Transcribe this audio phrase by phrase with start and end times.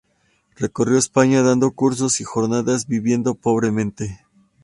[0.57, 4.25] Recorrió España dando cursos y jornadas, viviendo pobremente.